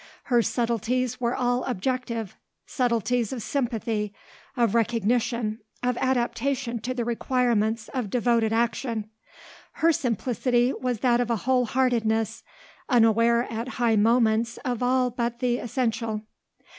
Her 0.33 0.41
subtleties 0.41 1.21
were 1.21 1.35
all 1.35 1.63
objective, 1.65 2.35
subtleties 2.65 3.31
of 3.31 3.43
sympathy, 3.43 4.15
of 4.57 4.73
recognition, 4.73 5.59
of 5.83 5.95
adaptation 5.97 6.79
to 6.79 6.95
the 6.95 7.05
requirements 7.05 7.87
of 7.89 8.09
devoted 8.09 8.51
action; 8.51 9.11
her 9.73 9.91
simplicity 9.91 10.73
was 10.73 11.01
that 11.01 11.21
of 11.21 11.29
a 11.29 11.35
whole 11.45 11.65
heartedness 11.67 12.41
unaware 12.89 13.43
at 13.43 13.67
high 13.77 13.95
moments 13.95 14.57
of 14.65 14.81
all 14.81 15.11
but 15.11 15.37
the 15.37 15.59
essential. 15.59 16.23